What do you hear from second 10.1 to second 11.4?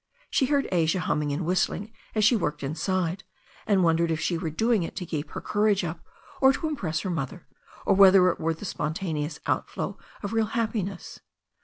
of real happi ness.